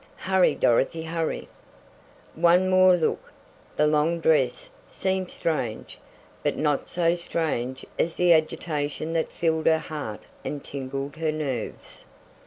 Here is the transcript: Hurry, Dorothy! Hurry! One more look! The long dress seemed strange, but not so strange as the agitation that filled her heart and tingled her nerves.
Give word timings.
Hurry, 0.17 0.55
Dorothy! 0.55 1.03
Hurry! 1.03 1.47
One 2.33 2.71
more 2.71 2.95
look! 2.95 3.31
The 3.75 3.85
long 3.85 4.19
dress 4.19 4.67
seemed 4.87 5.29
strange, 5.29 5.99
but 6.41 6.57
not 6.57 6.89
so 6.89 7.13
strange 7.13 7.85
as 7.99 8.15
the 8.17 8.33
agitation 8.33 9.13
that 9.13 9.31
filled 9.31 9.67
her 9.67 9.77
heart 9.77 10.21
and 10.43 10.63
tingled 10.65 11.17
her 11.17 11.31
nerves. 11.31 12.07